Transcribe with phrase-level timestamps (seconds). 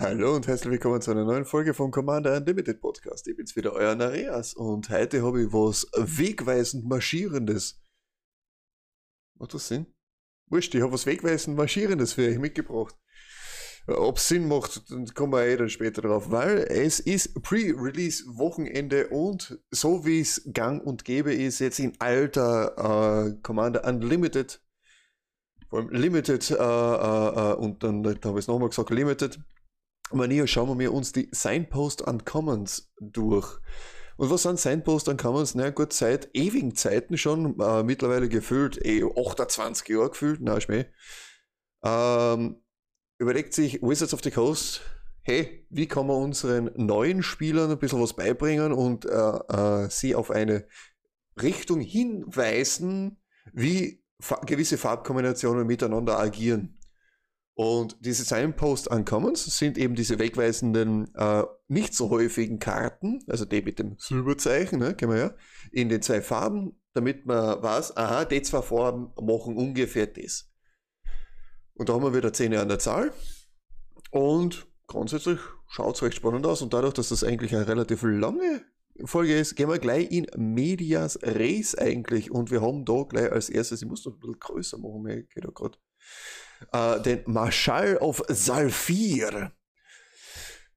[0.00, 3.28] Hallo und herzlich willkommen zu einer neuen Folge vom Commander Unlimited Podcast.
[3.28, 7.82] Ich bin's wieder, euer Nareas und heute habe ich was wegweisend Marschierendes.
[9.34, 9.86] Macht das Sinn?
[10.46, 12.96] Wurscht, ich habe was wegweisend Marschierendes für euch mitgebracht.
[13.88, 19.08] Ob es Sinn macht, dann kommen wir eh dann später drauf, weil es ist Pre-Release-Wochenende
[19.08, 24.60] und so wie es gang und gäbe ist, jetzt in alter äh, Commander Unlimited,
[25.70, 29.40] vor allem Limited äh, äh, äh und dann, dann habe ich es nochmal gesagt, Limited,
[30.12, 33.58] Manier schauen wir uns die Signpost Uncommons durch.
[34.18, 35.54] Und was sind Signpost Uncommons?
[35.54, 40.86] Na gut, seit ewigen Zeiten schon, äh, mittlerweile gefühlt, eh 28 Jahre gefühlt, na Schmäh.
[41.82, 42.60] Ähm,
[43.18, 44.80] überlegt sich Wizards of the Coast,
[45.22, 50.14] hey, wie kann man unseren neuen Spielern ein bisschen was beibringen und äh, äh, sie
[50.14, 50.66] auf eine
[51.40, 53.18] Richtung hinweisen,
[53.52, 56.78] wie fa gewisse Farbkombinationen miteinander agieren.
[57.54, 63.62] Und diese Signpost Uncommons sind eben diese wegweisenden, äh, nicht so häufigen Karten, also die
[63.62, 65.34] mit dem Silberzeichen, ne, kennen wir ja,
[65.72, 70.47] in den zwei Farben, damit man weiß, aha, die zwei Farben machen ungefähr das.
[71.78, 73.12] Und da haben wir wieder 10 an der Zahl.
[74.10, 75.38] Und grundsätzlich
[75.68, 76.60] schaut es recht spannend aus.
[76.60, 78.64] Und dadurch, dass das eigentlich eine relativ lange
[79.04, 82.32] Folge ist, gehen wir gleich in Medias Res eigentlich.
[82.32, 85.22] Und wir haben da gleich als erstes, ich muss das ein bisschen größer machen, mir
[85.22, 85.78] geht da gerade
[86.72, 89.52] äh, den Marschall of Salfir.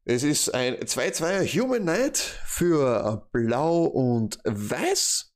[0.04, 5.34] Es ist ein 2-2er Human Knight für Blau und Weiß.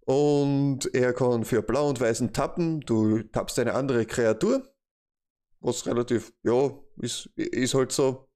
[0.00, 2.80] Und er kann für Blau und Weißen tappen.
[2.80, 4.73] Du tappst eine andere Kreatur.
[5.64, 8.28] Was relativ, ja, ist, ist halt so.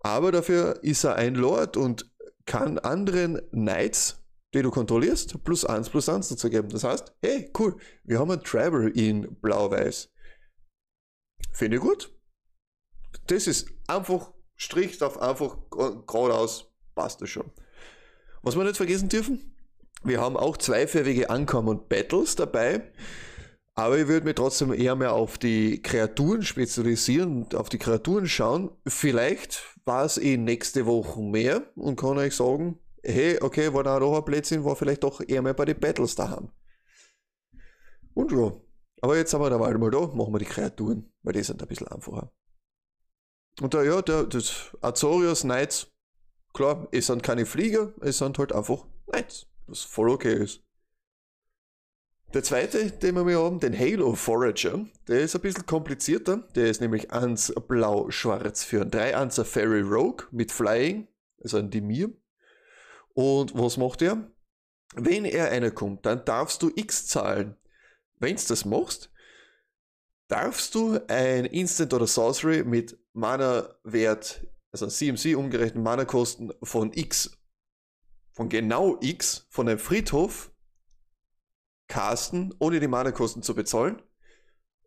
[0.00, 2.10] Aber dafür ist er ein Lord und
[2.46, 6.70] kann anderen Knights, die du kontrollierst, plus 1 plus 1 dazu geben.
[6.70, 10.10] Das heißt, hey, cool, wir haben ein Travel in Blau-Weiß.
[11.52, 12.12] Finde ich gut.
[13.28, 17.52] Das ist einfach stricht auf einfach geradeaus, passt das schon.
[18.42, 19.54] Was wir nicht vergessen dürfen,
[20.02, 22.92] wir haben auch zweifarbige Uncommon Battles dabei,
[23.74, 28.70] aber ich würde mir trotzdem eher mehr auf die Kreaturen spezialisieren auf die Kreaturen schauen.
[28.86, 33.98] Vielleicht war es eh nächste Woche mehr und kann euch sagen, hey, okay, war da
[33.98, 36.50] doch ein Blödsinn, war vielleicht doch eher mehr bei den Battles daheim.
[38.14, 38.52] Und ja,
[39.02, 41.68] aber jetzt haben wir da mal da, machen wir die Kreaturen, weil die sind ein
[41.68, 42.32] bisschen einfacher.
[43.60, 45.88] Und da, ja, der, das Azorius Knights,
[46.52, 50.62] klar, es sind keine Flieger, es sind halt einfach Knights, was voll okay ist.
[52.34, 56.38] Der zweite, den wir haben, den Halo Forager, der ist ein bisschen komplizierter.
[56.56, 61.06] Der ist nämlich 1 blau-schwarz für ein 3 1 Fairy Rogue mit Flying,
[61.40, 62.12] also ein Demir.
[63.12, 64.28] Und was macht er?
[64.96, 67.56] Wenn er einer kommt, dann darfst du X zahlen.
[68.18, 69.12] Wenn du das machst,
[70.26, 77.38] darfst du ein Instant oder Sorcery mit Mana-Wert, also CMC umgerechnet Mana-Kosten von X,
[78.32, 80.50] von genau X, von einem Friedhof
[81.88, 84.02] casten, ohne die Mana-Kosten zu bezahlen.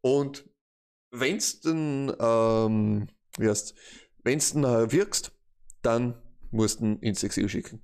[0.02, 0.50] Und
[1.12, 3.76] wenn du den, ähm, wie heißt,
[4.24, 5.32] wenn's den äh, wirkst,
[5.82, 6.22] dann
[6.52, 7.82] musst du ins Exil schicken.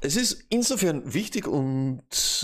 [0.00, 2.02] Es ist insofern wichtig und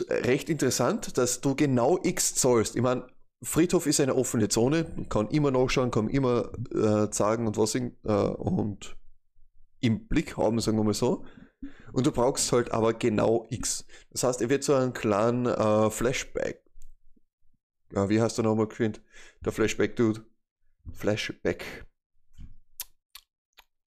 [0.08, 2.76] recht interessant, dass du genau X zahlst.
[2.76, 3.06] Ich meine,
[3.42, 7.90] Friedhof ist eine offene Zone, kann immer nachschauen, kann immer äh, sagen und was äh,
[8.02, 8.96] und
[9.80, 11.24] im Blick haben, sagen wir mal so.
[11.92, 13.84] Und du brauchst halt aber genau X.
[14.10, 16.62] Das heißt, er wird so einen kleinen äh, Flashback.
[17.92, 19.02] Ja, wie heißt der nochmal gewinnt?
[19.44, 20.22] Der Flashback-Dude.
[20.92, 21.86] Flashback.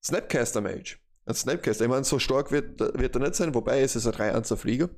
[0.04, 0.98] Snapcaster Mage.
[1.26, 1.86] Ein Snapcaster.
[1.86, 4.54] Ich meine, so stark wird, wird er nicht sein, wobei es ist ein 3 1
[4.54, 4.90] Flieger.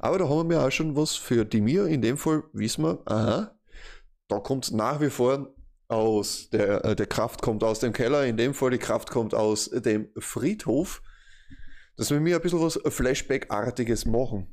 [0.00, 1.86] Aber da haben wir auch schon was für die mir.
[1.86, 3.54] In dem Fall wissen wir, aha,
[4.28, 5.54] da kommt nach wie vor
[5.88, 9.34] aus, der, äh, der Kraft kommt aus dem Keller, in dem Fall die Kraft kommt
[9.34, 11.02] aus dem Friedhof.
[11.98, 14.46] Dass wir mir ein bisschen was Flashback-artiges machen.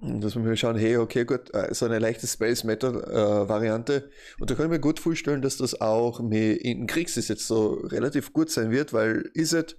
[0.00, 4.10] Dass wir schauen, hey, okay, gut, äh, so eine leichte Space Matter-Variante.
[4.40, 8.32] Und da kann ich mir gut vorstellen, dass das auch in Kriegs jetzt so relativ
[8.32, 9.76] gut sein wird, weil ist es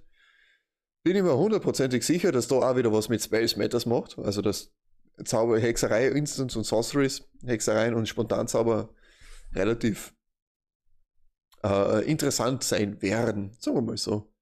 [1.04, 4.18] bin ich mir hundertprozentig sicher, dass da auch wieder was mit Spells Matters macht.
[4.18, 4.72] Also dass
[5.22, 8.88] Zauber, Hexerei, Instants und Sorceries, Hexereien und Spontanzauber
[9.54, 10.14] relativ
[11.62, 13.54] äh, interessant sein werden.
[13.60, 14.32] Sagen wir mal so.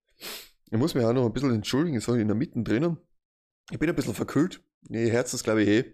[0.72, 2.96] Ich muss mich auch noch ein bisschen entschuldigen, so in der Mitte drinnen.
[3.70, 4.62] Ich bin ein bisschen verkühlt.
[4.88, 5.92] Ihr Herz das glaube ich eh.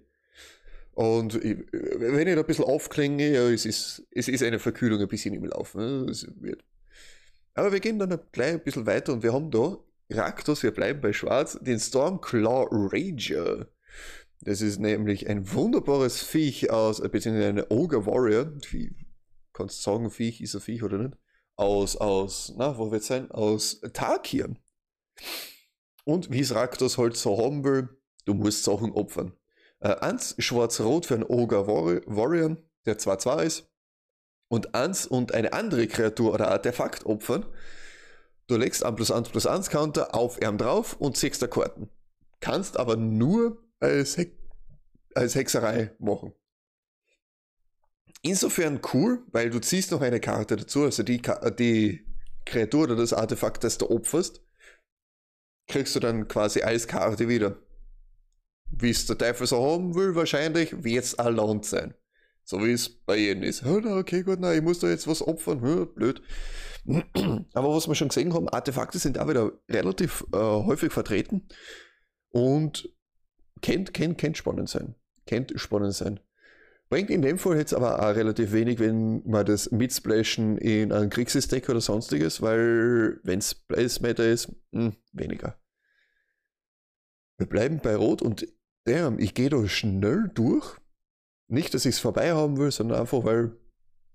[0.92, 5.00] Und ich, wenn ich da ein bisschen aufklinge, ja, es ist, es ist eine Verkühlung
[5.00, 6.06] ein bisschen im Laufen.
[6.06, 6.56] Ne?
[7.54, 9.78] Aber wir gehen dann gleich ein bisschen weiter und wir haben da
[10.10, 13.66] Raktos, wir bleiben bei Schwarz, den Stormclaw Rager.
[14.42, 18.52] Das ist nämlich ein wunderbares Viech aus, beziehungsweise eine Ogre Warrior.
[18.70, 18.94] Wie,
[19.52, 21.16] kannst du sagen, Viech ist ein Viech oder nicht?
[21.56, 23.28] Aus, aus, na, wo wird es sein?
[23.32, 24.54] Aus Tarkir.
[26.04, 27.88] Und wie es Raktos halt so haben will,
[28.24, 29.32] du musst Sachen opfern.
[29.80, 32.56] Äh, eins schwarz-rot für einen Ogre Warrior,
[32.86, 33.70] der 2-2 ist.
[34.48, 37.44] Und eins und eine andere Kreatur oder Artefakt opfern.
[38.46, 41.90] Du legst 1 plus 1 plus 1 Counter auf ihm drauf und ziehst da Karten.
[42.40, 44.32] Kannst aber nur als, He
[45.14, 46.32] als Hexerei machen.
[48.22, 51.20] Insofern cool, weil du ziehst noch eine Karte dazu, also die,
[51.58, 52.06] die
[52.46, 54.42] Kreatur oder das Artefakt, das du opferst,
[55.68, 57.56] kriegst du dann quasi als Karte wieder.
[58.70, 61.94] Wie es der Teufel so haben will, wahrscheinlich wird es erlaubt sein.
[62.44, 63.64] So wie es bei jedem ist.
[63.64, 65.60] okay, gut, na, ich muss da jetzt was opfern.
[65.94, 66.22] blöd.
[67.52, 71.46] Aber was wir schon gesehen haben, Artefakte sind auch wieder relativ äh, häufig vertreten
[72.30, 72.88] und
[73.60, 74.94] kennt, kennt, kennt spannend sein.
[75.26, 76.20] Kennt spannend sein.
[76.88, 81.10] Bringt in dem Fall jetzt aber auch relativ wenig, wenn man das mitsplashen in ein
[81.10, 85.58] Kriegssystem oder sonstiges, weil wenn es Place Matter ist, mh, hm, weniger.
[87.36, 88.48] Wir bleiben bei Rot und
[88.84, 90.76] damn, ich gehe da schnell durch.
[91.46, 93.56] Nicht, dass ich es vorbei haben will, sondern einfach, weil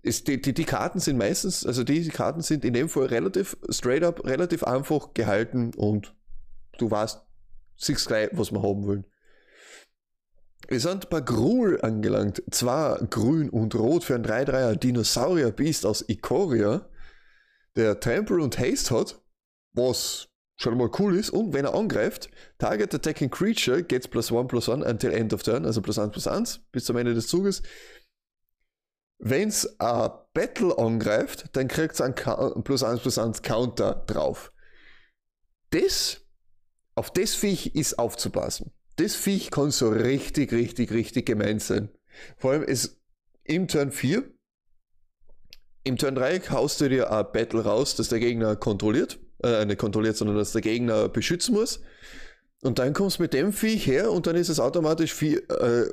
[0.01, 3.55] ist, die, die, die Karten sind meistens, also die Karten sind in dem Fall relativ
[3.69, 6.13] straight up, relativ einfach gehalten und
[6.77, 7.21] du weißt,
[7.77, 9.05] siehst gleich, was wir haben wollen.
[10.73, 12.41] Wir sind bei Gruul angelangt.
[12.49, 16.89] Zwar grün und rot für ein 3-3er Dinosaurier-Beast aus Ikoria,
[17.75, 19.21] der Trample und Haste hat,
[19.73, 21.29] was schon mal cool ist.
[21.29, 25.43] Und wenn er angreift, Target Attacking Creature gets plus 1 plus 1 until end of
[25.43, 27.61] turn, also plus 1 plus 1 bis zum Ende des Zuges.
[29.19, 34.51] Wenn es ein Battle angreift, dann kriegt es ein plus 1 plus 1 Counter drauf.
[35.69, 36.21] Das,
[36.95, 38.73] auf das Viech ist aufzupassen.
[38.95, 41.89] Das Viech kann so richtig, richtig, richtig gemein sein.
[42.37, 43.01] Vor allem ist
[43.43, 44.23] im Turn 4,
[45.85, 49.19] im Turn 3 haust du dir ein Battle raus, das der Gegner kontrolliert.
[49.43, 51.81] Äh, nicht kontrolliert, sondern das der Gegner beschützen muss.
[52.61, 55.91] Und dann kommst du mit dem Viech her und dann ist es automatisch vier, äh,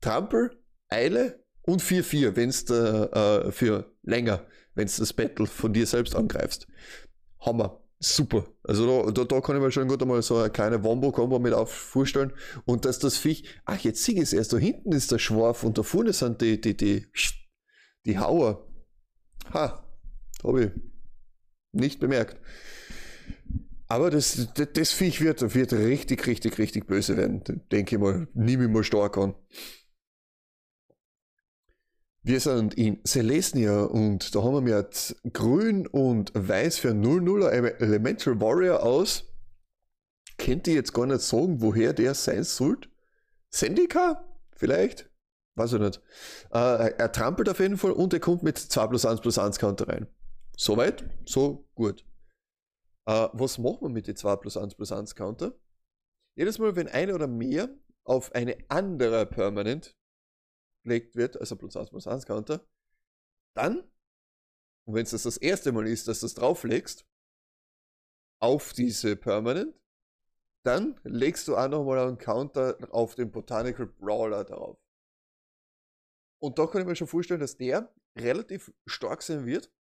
[0.00, 0.50] Trampel,
[0.88, 6.16] Eile und 4-4, wenn es äh, für länger, wenn es das Battle von dir selbst
[6.16, 6.66] angreifst.
[7.40, 7.83] Hammer.
[8.04, 8.44] Super.
[8.62, 11.54] Also da, da, da, kann ich mir schon gut einmal so eine kleine Wombo-Kombo mit
[11.54, 12.34] auf vorstellen.
[12.66, 15.64] Und dass das Viech, ach, jetzt sehe ich es erst, da hinten ist der Schwarf
[15.64, 17.06] und da vorne sind die, die, die,
[18.04, 18.68] die Hauer.
[19.54, 19.88] Ha,
[20.42, 20.70] habe ich
[21.72, 22.36] nicht bemerkt.
[23.88, 27.42] Aber das, das, das Viech wird, wird richtig, richtig, richtig böse werden.
[27.72, 29.34] Denke ich mal, nehme ich mal stark an.
[32.26, 37.46] Wir sind in Celestia und da haben wir jetzt grün und weiß für 0-0
[37.82, 39.24] Elemental Warrior aus.
[40.38, 42.88] Kennt ihr jetzt gar nicht sagen, woher der sein sollte?
[43.50, 44.24] Sendika?
[44.56, 45.10] Vielleicht?
[45.54, 46.00] Weiß ich nicht.
[46.50, 49.58] Äh, er trampelt auf jeden Fall und er kommt mit 2 plus 1 plus 1
[49.58, 50.06] Counter rein.
[50.56, 52.06] Soweit, so gut.
[53.04, 55.52] Äh, was machen wir mit den 2 plus 1 plus 1 Counter?
[56.36, 57.68] Jedes Mal, wenn eine oder mehr
[58.04, 59.94] auf eine andere Permanent
[60.84, 62.64] gelegt wird, also plus 1 plus 1 Counter,
[63.56, 63.78] dann,
[64.86, 67.06] und wenn es das das erste Mal ist, dass du es drauflegst,
[68.40, 69.74] auf diese Permanent,
[70.64, 74.78] dann legst du auch nochmal einen Counter auf den Botanical Brawler drauf.
[76.42, 79.72] Und da kann ich mir schon vorstellen, dass der relativ stark sein wird.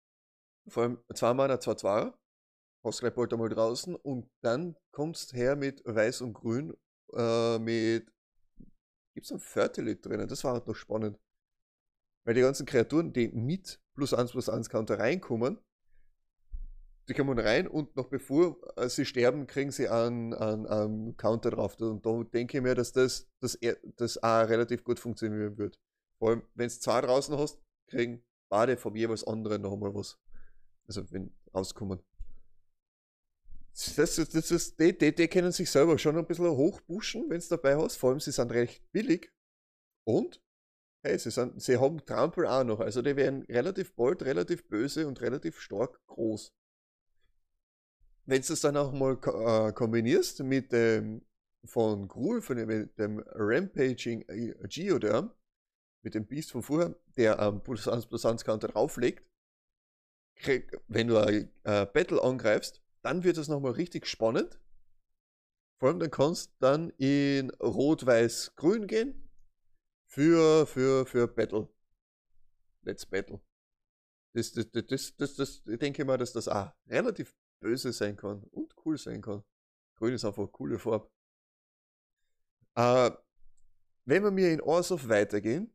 [0.68, 2.14] Vor allem 2 Mana, 2 2
[2.86, 6.76] Hast gleich bald einmal draußen und dann kommst her mit Weiß und Grün
[7.14, 8.12] äh, mit
[9.14, 10.28] Gibt es ein Fertility drinnen?
[10.28, 11.20] Das war halt noch spannend.
[12.26, 15.60] Weil die ganzen Kreaturen, die mit plus 1 plus 1 Counter reinkommen,
[17.10, 21.52] die kommen rein und noch bevor äh, sie sterben, kriegen sie einen, einen, einen Counter
[21.52, 21.80] drauf.
[21.80, 23.60] Und da denke ich mir, dass das, das,
[23.98, 25.80] das auch relativ gut funktionieren wird.
[26.18, 30.18] Vor allem, wenn du zwei draußen hast, kriegen beide vom jeweils anderen noch einmal was.
[30.88, 32.00] Also wenn rauskommen.
[33.74, 37.48] Das, das, das die, die, die können sich selber schon ein bisschen hochpushen, wenn es
[37.48, 37.98] dabei hast.
[37.98, 39.32] Vor allem, sie sind recht billig.
[40.06, 40.42] Und,
[41.02, 42.80] hey, sie, sind, sie haben Trampel auch noch.
[42.80, 46.54] Also die werden relativ bald, relativ böse und relativ stark groß.
[48.26, 51.26] Wenn du das dann auch mal äh, kombinierst mit dem
[51.66, 55.34] von Gruul, von dem, dem Rampaging äh, Geoderm,
[56.04, 59.26] mit dem Beast von vorher, der am ähm, Plus 1 Plus 1 Counter drauflegt,
[60.36, 64.60] krieg, wenn du ein äh, Battle angreifst, dann wird es nochmal richtig spannend.
[65.80, 69.30] Vor allem dann kannst du dann in Rot-Weiß-Grün gehen
[70.08, 71.70] für, für, für Battle.
[72.82, 73.42] Let's Battle.
[74.34, 78.44] Das, das, das, das, das, ich denke mal, dass das auch relativ böse sein kann
[78.52, 79.44] und cool sein kann.
[79.96, 81.10] Grün ist einfach eine coole Farbe.
[82.76, 83.12] Äh,
[84.06, 85.74] wenn wir mir in Orsoff weitergehen,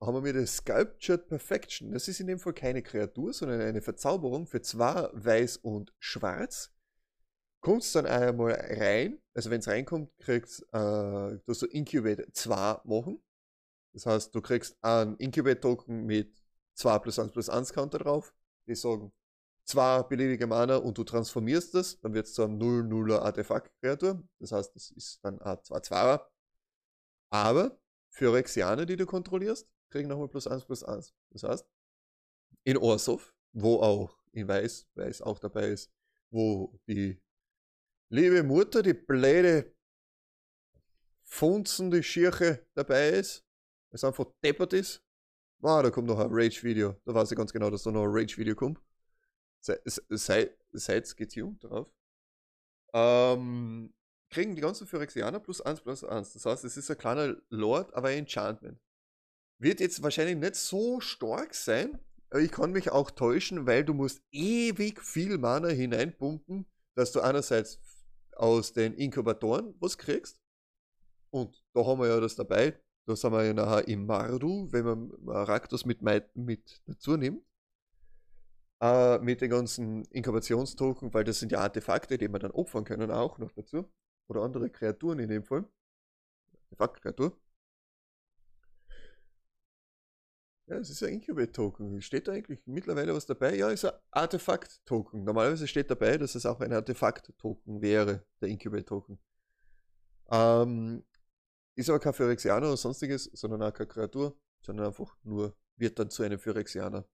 [0.00, 1.92] haben wir das Sculptured Perfection.
[1.92, 6.72] Das ist in dem Fall keine Kreatur, sondern eine Verzauberung für zwei Weiß und Schwarz.
[7.60, 12.80] Kommt es dann einmal rein, also wenn es reinkommt, kriegst äh, du so Incubate 2
[12.84, 13.20] machen.
[13.92, 16.40] Das heißt, du kriegst einen Incubate-Token mit
[16.74, 18.32] 2 plus 1 plus 1 Counter drauf.
[18.68, 19.12] Die sagen
[19.64, 24.22] zwei beliebige Mana und du transformierst das, dann wird es zu einem 0-0er Artefakt-Kreatur.
[24.38, 26.26] Das heißt, das ist dann ein 2-2er.
[27.30, 27.78] Aber
[28.08, 31.14] für Rexianer, die du kontrollierst, kriegen nochmal plus 1 plus 1.
[31.30, 31.66] Das heißt,
[32.64, 35.90] in Orsov, wo auch in Weiß, Weiß auch dabei ist,
[36.30, 37.20] wo die
[38.10, 39.74] liebe Mutter, die blöde
[41.22, 43.44] Funzen, die Schirche dabei ist,
[43.90, 45.02] es einfach deppert ist.
[45.62, 46.96] Ah, da kommt noch ein Rage-Video.
[47.04, 48.80] Da weiß ich ganz genau, dass da noch ein Rage-Video kommt.
[49.60, 51.88] Seid sei, sei, getuned darauf.
[52.92, 53.92] Ähm,
[54.30, 56.32] kriegen die ganzen Phyrexianer plus 1 plus 1.
[56.32, 58.80] Das heißt, es ist ein kleiner Lord, aber ein Enchantment.
[59.58, 61.98] Wird jetzt wahrscheinlich nicht so stark sein,
[62.36, 67.80] ich kann mich auch täuschen, weil du musst ewig viel Mana hineinpumpen, dass du einerseits
[68.32, 70.38] aus den Inkubatoren was kriegst.
[71.30, 72.78] Und da haben wir ja das dabei.
[73.06, 76.02] Da sind wir ja nachher im Mardu, wenn man Raktos mit,
[76.34, 77.42] mit dazu nimmt.
[78.80, 83.10] Äh, mit den ganzen Inkubationstoken, weil das sind ja Artefakte, die wir dann opfern können,
[83.10, 83.90] auch noch dazu.
[84.28, 85.64] Oder andere Kreaturen in dem Fall.
[86.64, 87.36] Artefakt-Kreatur.
[90.68, 92.02] Ja, es ist ein Incubate-Token.
[92.02, 93.54] Steht da eigentlich mittlerweile was dabei?
[93.56, 95.24] Ja, ist ein Artefakt-Token.
[95.24, 99.18] Normalerweise steht dabei, dass es auch ein Artefakt-Token wäre, der Incubate-Token.
[100.30, 101.04] Ähm,
[101.74, 106.10] ist aber kein Phyrexianer oder sonstiges, sondern auch keine Kreatur, sondern einfach nur wird dann
[106.10, 107.08] zu einem Phyrexianer.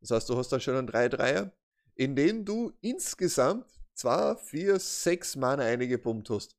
[0.00, 1.50] Das heißt, du hast dann schon einen 3-3er,
[1.96, 6.56] in dem du insgesamt 2, 4, 6 Mana eingepumpt hast.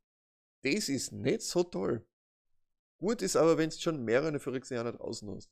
[0.63, 2.05] Das ist nicht so toll.
[2.97, 5.49] Gut ist aber, wenn du schon mehrere Phyrexianer draußen hast.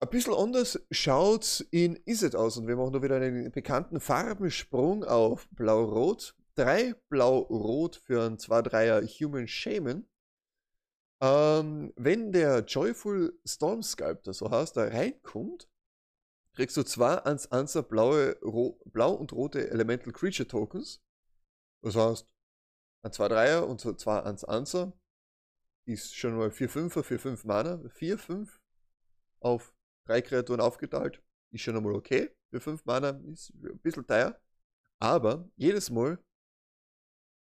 [0.00, 5.04] Ein bisschen anders schaut in Iset aus und wir machen da wieder einen bekannten Farbensprung
[5.04, 6.34] auf Blau-Rot.
[6.56, 10.06] Drei Blau-Rot für einen 2-3er Human Shaman.
[11.20, 15.68] Ähm, wenn der Joyful Storm Sculptor, so heißt, da reinkommt,
[16.52, 18.36] kriegst du zwei ans Answer blaue,
[18.84, 21.02] blau und rote Elemental Creature Tokens.
[21.82, 22.28] Das heißt,
[23.02, 24.92] ein 2-3er und zwei ans Answer
[25.86, 27.74] ist schon mal 4-5er für 5 Mana.
[27.98, 28.48] 4-5
[29.40, 29.74] auf
[30.04, 32.30] drei Kreaturen aufgeteilt, ist schon einmal okay.
[32.50, 34.38] Für 5 Mana ist ein bisschen teuer.
[34.98, 36.18] Aber jedes Mal,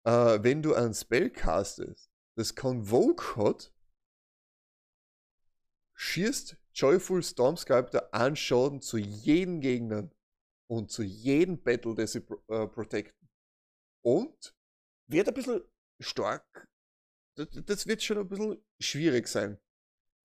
[0.05, 3.73] äh, wenn du ein Spell castest, das Convoke hat,
[5.95, 10.11] schießt Joyful Storm Sculptor an Schaden zu jedem Gegnern
[10.67, 13.29] und zu jedem Battle, der sie äh, protecten.
[14.01, 14.55] Und
[15.07, 15.61] wird ein bisschen
[15.99, 16.67] stark.
[17.35, 19.59] Das, das wird schon ein bisschen schwierig sein.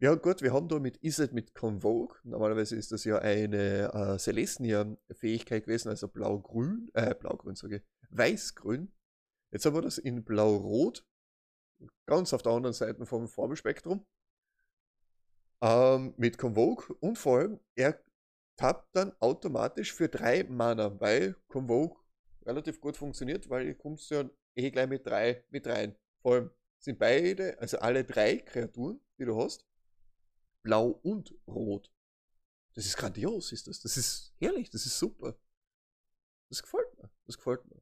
[0.02, 4.18] Ja gut, wir haben da mit Iset mit Convoke, normalerweise ist das ja eine äh,
[4.18, 8.90] Celestia-Fähigkeit gewesen, also blau-grün, äh, blau-grün sage ich, weiß-grün.
[9.50, 11.06] Jetzt haben wir das in blau-rot,
[12.06, 14.06] ganz auf der anderen Seite vom Farbenspektrum,
[15.60, 18.02] ähm, mit Convoke und vor allem, er
[18.56, 22.00] tappt dann automatisch für drei Mana, weil Convoke
[22.46, 25.94] relativ gut funktioniert, weil ihr kommst ja eh gleich mit drei mit rein.
[26.22, 29.69] Vor allem sind beide, also alle drei Kreaturen, die du hast,
[30.62, 31.90] blau und rot.
[32.74, 33.80] Das ist grandios, ist das.
[33.80, 35.36] Das ist herrlich, das ist super.
[36.48, 37.10] Das gefällt mir.
[37.26, 37.80] Das gefällt mir.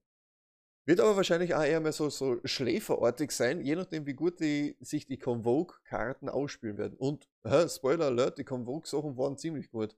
[0.84, 4.74] Wird aber wahrscheinlich auch eher mehr so, so schläferartig sein, je nachdem, wie gut die,
[4.80, 6.96] sich die Convoke-Karten ausspielen werden.
[6.96, 9.94] Und, hä, Spoiler Alert, die Convoke-Sachen waren ziemlich gut.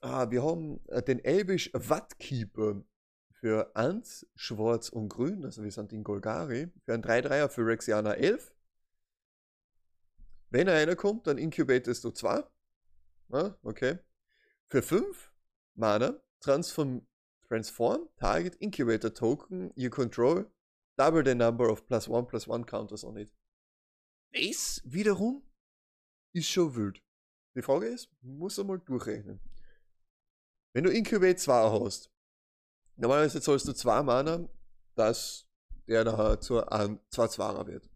[0.00, 2.84] Ah, wir haben äh, den Elbisch Wattkeeper
[3.32, 8.14] für 1, Schwarz und Grün, also wir sind in Golgari, für ein 3-3er für Rexiana
[8.14, 8.54] 11
[10.50, 12.44] wenn einer kommt, dann incubatest du zwei.
[13.30, 13.98] Ah, okay.
[14.68, 15.32] Für fünf
[15.74, 17.06] Mana transform,
[17.46, 20.50] transform Target Incubator Token you control
[20.96, 23.32] double the number of plus one plus one counters on it.
[24.32, 25.42] Das wiederum
[26.32, 27.02] ist schon wild.
[27.54, 29.40] Die Frage ist, muss einmal durchrechnen.
[30.72, 32.10] Wenn du Incubate 2 hast,
[32.96, 34.48] normalerweise zahlst du zwei Mana,
[34.94, 35.46] dass
[35.86, 37.90] der nachher zu einem 2-2er wird.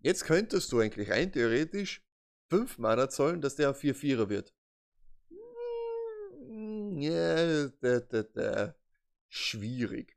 [0.00, 2.02] Jetzt könntest du eigentlich rein theoretisch
[2.50, 4.54] 5 Mana zahlen, dass der auf 4-4er wird.
[5.28, 8.74] Hm, ja, da, da, da.
[9.28, 10.16] schwierig.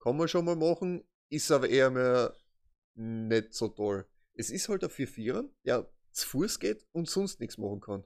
[0.00, 2.36] Kann man schon mal machen, ist aber eher mehr
[2.94, 4.06] nicht so toll.
[4.34, 8.04] Es ist halt ein 4-4er, der zu Fuß geht und sonst nichts machen kann.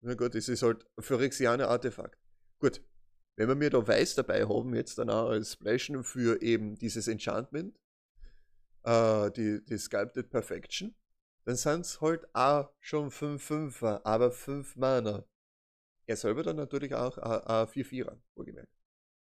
[0.00, 2.18] Na gut, es ist halt für Rexianer Artefakt.
[2.58, 2.82] Gut,
[3.36, 7.08] wenn wir mir da Weiß dabei haben, jetzt dann auch als Splashen für eben dieses
[7.08, 7.78] Enchantment,
[8.84, 10.94] äh, die, die Sculpted Perfection,
[11.44, 15.26] dann sind es halt auch schon 5 5er, aber 5 Mana.
[16.06, 18.72] Er selber dann natürlich auch ein 4-4er, wohlgemerkt.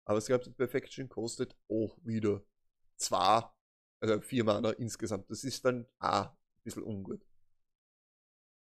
[0.05, 2.43] Aber Sculpted Perfection kostet auch wieder
[2.97, 3.49] 2,
[4.01, 5.29] also 4 Mana insgesamt.
[5.29, 7.25] Das ist dann auch ein bisschen ungut.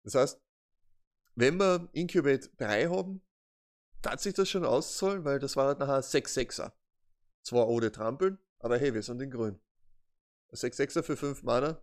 [0.03, 0.41] Das heißt,
[1.35, 3.23] wenn wir Incubate 3 haben,
[4.05, 6.73] hat sich das schon auszahlen, weil das war nachher 6-6er.
[7.43, 9.61] Zwar ohne Trampeln, aber hey, wir sind in grün.
[10.53, 11.83] 6-6er für 5 Mana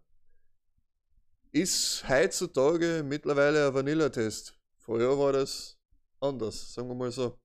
[1.54, 4.60] ist heutzutage mittlerweile ein Vanilla-Test.
[4.76, 5.80] Früher war das
[6.20, 7.40] anders, sagen wir mal so.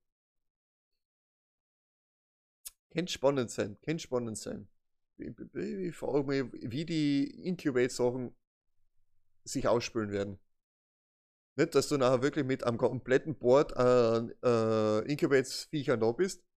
[2.90, 4.66] Könnte spannend sein, könnte spannend sein.
[5.18, 8.34] Ich, frage mich, wie die Incubate-Sachen
[9.44, 10.38] sich ausspülen werden.
[11.56, 16.47] Nicht, dass du nachher wirklich mit einem kompletten Board an äh, Incubates-Viechern da bist.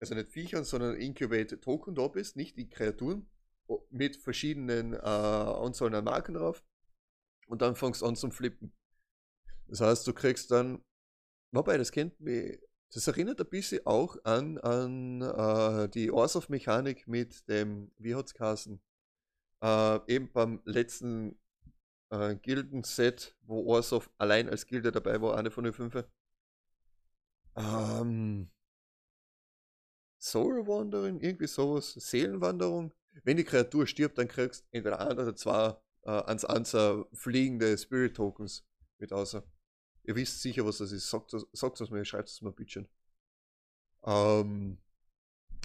[0.00, 3.28] Also nicht Viechern, sondern Incubate-Token da bist, nicht die Kreaturen
[3.90, 6.64] mit verschiedenen äh, Anzahlen an Marken drauf.
[7.48, 8.72] Und dann fängst du an zum Flippen.
[9.66, 10.84] Das heißt, du kriegst dann,
[11.50, 12.58] wobei, das kennt mich,
[12.92, 18.80] das erinnert ein bisschen auch an, an äh, die Orsoff-Mechanik mit dem, wie hat's geheißen,
[19.62, 21.38] äh, eben beim letzten
[22.10, 26.02] äh, Gilden-Set, wo Orsoff allein als Gilde dabei war, eine von den fünf.
[27.56, 28.50] Ähm,
[30.30, 32.92] Soul Wandering, irgendwie sowas, Seelenwanderung.
[33.24, 37.76] Wenn die Kreatur stirbt, dann kriegst du entweder ein oder zwei äh, ans Anzer fliegende
[37.76, 38.66] Spirit Tokens
[38.98, 39.42] mit außer.
[40.04, 41.10] Ihr wisst sicher, was das ist.
[41.10, 42.88] Sagt es mir, schreibt es mir bitte.
[44.04, 44.78] Ähm,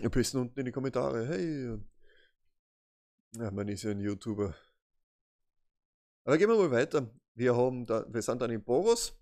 [0.02, 1.28] am besten unten in die Kommentare.
[1.28, 1.78] Hey,
[3.38, 4.56] ja, man ist ja ein YouTuber.
[6.26, 7.10] Aber gehen wir mal weiter.
[7.36, 9.18] Wir, haben da, wir sind dann in Boros.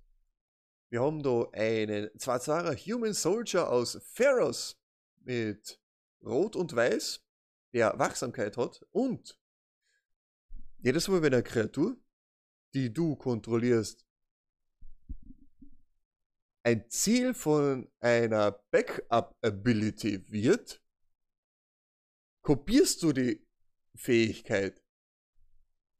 [0.90, 4.81] Wir haben da einen 2 Human Soldier aus Pharos
[5.24, 5.80] mit
[6.24, 7.24] Rot und Weiß,
[7.74, 8.86] der Wachsamkeit hat.
[8.92, 9.40] Und
[10.80, 11.98] jedes Mal, wenn eine Kreatur,
[12.74, 14.06] die du kontrollierst,
[16.64, 20.82] ein Ziel von einer Backup-Ability wird,
[22.42, 23.48] kopierst du die
[23.96, 24.82] Fähigkeit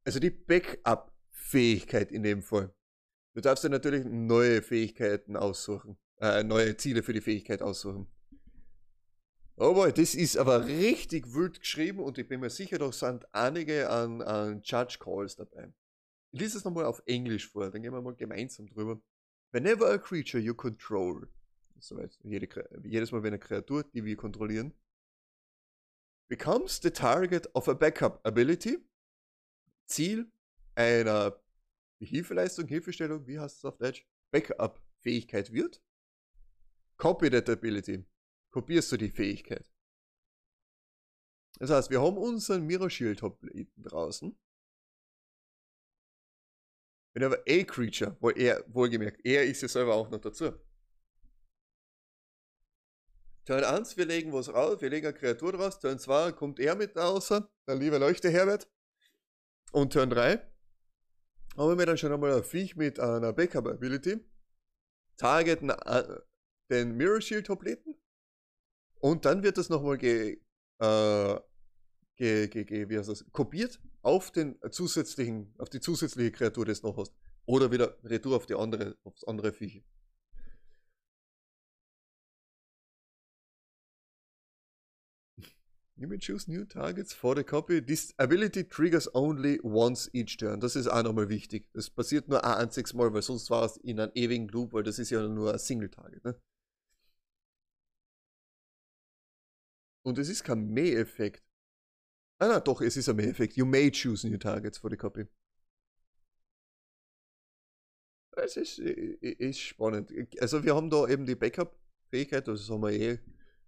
[0.04, 2.74] also die Backup-Fähigkeit in dem Fall.
[3.34, 8.08] Du darfst dir natürlich neue Fähigkeiten aussuchen, äh, neue Ziele für die Fähigkeit aussuchen.
[9.58, 13.26] Oh boy, das ist aber richtig wild geschrieben und ich bin mir sicher, da sind
[13.34, 15.72] einige an, an Judge Calls dabei.
[16.32, 19.02] Ich lese es nochmal auf Englisch vor, dann gehen wir mal gemeinsam drüber.
[19.52, 21.28] Whenever a creature you control,
[21.80, 22.48] soweit, jede,
[22.84, 24.74] jedes Mal, wenn eine Kreatur, die wir kontrollieren,
[26.30, 28.80] becomes the target of a backup ability,
[29.86, 30.32] Ziel
[30.76, 31.38] einer
[32.00, 34.08] Hilfeleistung, Hilfestellung, wie heißt es auf Deutsch?
[34.32, 35.84] Backup-Fähigkeit wird.
[36.98, 38.06] Copy that ability.
[38.52, 39.72] Kopierst du die Fähigkeit.
[41.60, 44.38] Das heißt, wir haben unseren Mirror Shield Hopliten draußen.
[47.14, 50.54] Wenn aber a Creature, wo er, wohlgemerkt, er ist ja selber auch noch dazu.
[53.46, 55.80] Turn 1, wir legen was raus, wir legen eine Kreatur draus.
[55.80, 58.70] Turn 2 kommt er mit außer, der liebe Leuchte Herbert.
[59.72, 60.40] Und Turn 3
[61.58, 64.20] haben wir dann schon einmal ein Viech mit einer Backup Ability.
[65.18, 66.20] Targeten äh,
[66.70, 68.01] den Mirror Shield Hopleten.
[69.02, 70.40] Und dann wird das nochmal ge,
[70.80, 71.40] äh,
[72.16, 76.74] ge, ge, ge, wie heißt das, kopiert auf den zusätzlichen, auf die zusätzliche Kreatur, die
[76.74, 77.14] du noch hast.
[77.46, 79.84] Oder wieder Retour auf die andere, aufs andere Viech.
[85.98, 87.80] You may choose new targets for the copy.
[87.80, 90.60] This ability triggers only once each turn.
[90.60, 91.70] Das ist auch nochmal wichtig.
[91.74, 94.84] Das passiert nur ein einziges Mal, weil sonst war es in einem ewigen Loop, weil
[94.84, 96.26] das ist ja nur ein Single-Target.
[96.26, 96.42] Ne?
[100.04, 101.44] Und es ist kein May-Effekt.
[102.40, 103.56] Ah, na, doch, es ist ein May-Effekt.
[103.56, 105.28] You may choose new targets for the copy.
[108.38, 110.12] Es ist, ist spannend.
[110.40, 113.20] Also wir haben da eben die Backup-Fähigkeit, das haben wir eh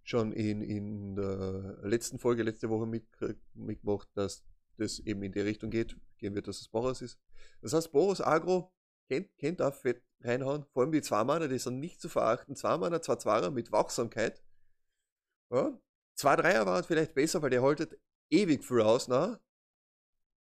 [0.02, 3.06] schon in, in der letzten Folge, letzte Woche mit,
[3.54, 4.44] mitgemacht, dass
[4.76, 7.18] das eben in die Richtung geht, gehen wird, dass es Boros ist.
[7.60, 8.72] Das heißt, Boros Agro
[9.08, 12.56] kennt, kennt auch fett reinhauen, vor allem die Zwei-Manner, die sind nicht zu verachten.
[12.56, 14.42] Zwei-Manner, zwei Zwarer mit Wachsamkeit.
[15.50, 15.78] Ja.
[16.16, 17.98] Zwei Dreier waren vielleicht besser, weil der haltet
[18.30, 19.40] ewig viel aus, na?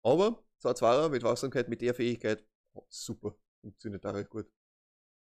[0.02, 4.46] Aber zwei Zwarer mit Wachsamkeit, mit der Fähigkeit, oh, super, funktioniert da recht gut.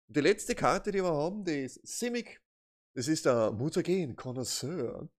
[0.07, 2.43] Und die letzte Karte, die wir haben, die ist Simic
[2.95, 5.09] das ist der Mutagen Connoisseur.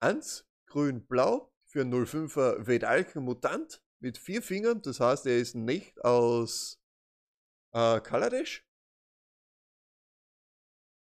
[0.00, 4.82] 1, grün-blau für 05er Vedalken Mutant mit vier Fingern.
[4.82, 6.80] Das heißt, er ist nicht aus
[7.72, 8.64] äh, Kaladesh.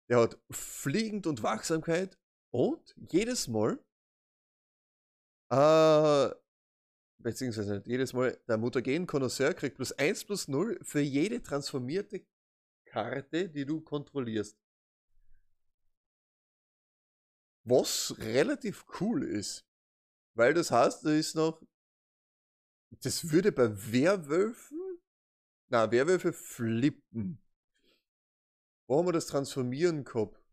[0.09, 2.19] der hat Fliegend und Wachsamkeit
[2.57, 3.79] und jedes Mal,
[5.51, 6.35] äh,
[7.19, 12.27] beziehungsweise nicht jedes Mal, der Mutagen Connoisseur kriegt plus 1 plus 0 für jede transformierte
[12.87, 14.59] Karte, die du kontrollierst.
[17.65, 19.67] Was relativ cool ist.
[20.35, 21.63] Weil das heißt, da ist noch.
[23.03, 24.81] Das würde bei Werwölfen.
[25.69, 27.43] Na, Werwölfe flippen.
[28.87, 30.46] Wo haben wir das Transformieren gehabt?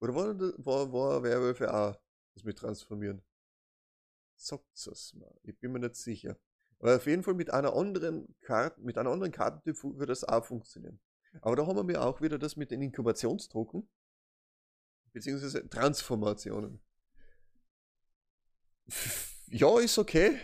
[0.00, 1.96] Oder war, war, war Werwölfe auch
[2.34, 3.22] das mit Transformieren?
[4.36, 5.38] Sagt es mal.
[5.42, 6.38] Ich bin mir nicht sicher.
[6.78, 10.44] Aber auf jeden Fall mit einer anderen Karte, mit einer anderen Kartentyp würde das auch
[10.44, 10.98] funktionieren.
[11.42, 13.88] Aber da haben wir auch wieder das mit den Inkubationsdrucken,
[15.12, 16.80] beziehungsweise Transformationen.
[19.52, 20.38] Ja, ist okay.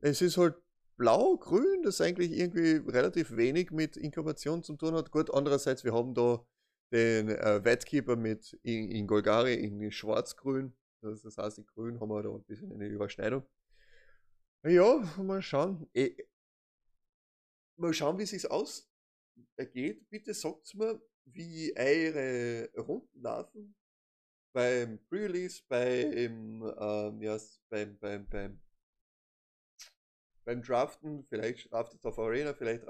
[0.00, 0.56] Es ist halt
[0.96, 5.10] blau, grün, das eigentlich irgendwie relativ wenig mit Inkubation zu tun hat.
[5.10, 6.42] Gut, andererseits, wir haben da
[6.92, 10.74] den äh, Wettkeeper mit in, in Golgari in schwarz-grün.
[11.00, 13.44] Das, das heißt, in grün haben wir da ein bisschen eine Überschneidung.
[14.64, 15.88] Ja, mal schauen.
[15.94, 16.16] E
[17.76, 18.90] mal schauen, wie es aus
[19.56, 20.08] ergeht.
[20.08, 23.74] Bitte sagt mir, wie eure Runden laufen.
[24.52, 27.36] Beim Pre-Release, beim, ähm, ja,
[27.68, 28.60] beim, beim, beim
[30.44, 32.84] beim Draften, vielleicht draftet es auf Arena, vielleicht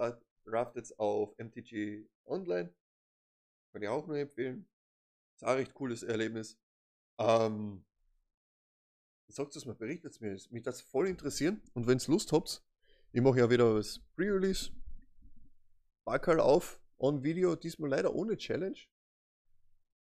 [0.44, 2.74] draftet es auf MTG Online.
[3.74, 4.68] Kann ich auch nur empfehlen.
[5.34, 6.56] Ist auch ein recht cooles Erlebnis.
[7.18, 7.84] Ähm,
[9.26, 10.38] sagt es mal, berichtet es mir.
[10.50, 11.60] Mich das voll interessieren.
[11.72, 12.64] Und wenn es Lust habt,
[13.10, 14.70] ich mache ja wieder das Pre-Release.
[16.04, 18.78] Backerl auf, on Video, diesmal leider ohne Challenge.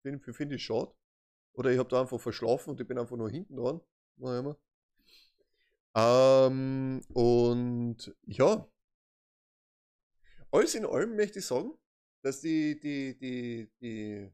[0.03, 0.95] Finde find ich schade.
[1.55, 3.81] Oder ich habe da einfach verschlafen und ich bin einfach nur hinten dran.
[4.19, 4.61] Noch.
[5.97, 8.71] Ähm, und ja,
[10.53, 11.77] alles in allem möchte ich sagen,
[12.23, 14.33] dass die, die, die, die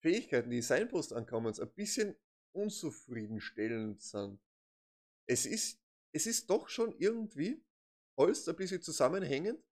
[0.00, 2.14] Fähigkeiten, die Signpost ankommen, ein bisschen
[2.52, 4.40] unzufriedenstellend sind.
[5.26, 5.80] Es ist,
[6.12, 7.64] es ist doch schon irgendwie
[8.16, 9.62] alles ein bisschen zusammenhängend,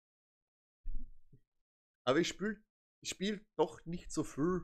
[2.04, 2.62] aber ich spiele
[3.02, 4.62] spiel doch nicht so viel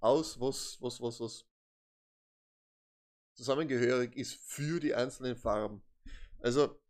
[0.00, 1.46] aus, was, was, was, was
[3.34, 5.82] zusammengehörig ist für die einzelnen Farben.
[6.38, 6.80] Also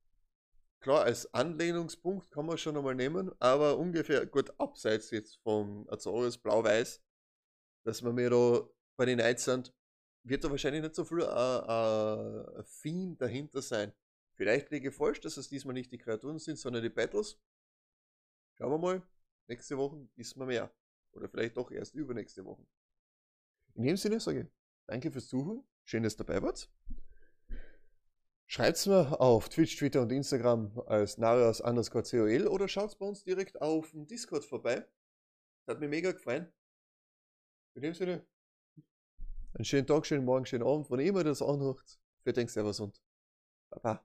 [0.81, 6.39] klar, als Anlehnungspunkt kann man schon einmal nehmen, aber ungefähr gut abseits jetzt vom Azores
[6.39, 7.03] Blau-Weiß,
[7.85, 9.75] dass wir mir da bei den Knights sind,
[10.25, 13.93] wird da wahrscheinlich nicht so viel ein äh, äh, Theme dahinter sein.
[14.35, 17.41] Vielleicht liege ich falsch, dass es diesmal nicht die Kreaturen sind, sondern die Battles.
[18.55, 19.03] Schauen wir mal.
[19.49, 20.75] Nächste Woche wissen wir mehr.
[21.13, 22.67] Oder vielleicht doch erst übernächste Woche.
[23.75, 24.47] In dem Sinne sage ich
[24.87, 25.65] danke fürs Zuhören.
[25.85, 26.69] Schön, dass ihr dabei wart.
[28.49, 33.07] Schreibt es mir auf Twitch, Twitter und Instagram als Narias underscore COL oder schaut bei
[33.07, 34.87] uns direkt auf dem Discord vorbei.
[35.65, 36.53] Das hat mich mega gefallen.
[37.75, 38.25] In dem Sinne,
[39.55, 41.99] einen schönen Tag, schönen Morgen, schönen Abend, wann immer ihr das anhört.
[42.23, 43.03] Für Servus und
[43.71, 44.05] Baba.